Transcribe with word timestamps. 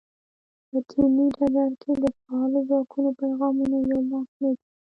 په 0.67 0.77
دیني 0.89 1.25
ډګر 1.37 1.71
کې 1.81 1.91
د 2.03 2.05
فعالو 2.19 2.59
ځواکونو 2.69 3.09
پیغامونه 3.21 3.77
یو 3.89 4.01
لاس 4.11 4.29
نه 4.41 4.49
دي. 4.57 4.63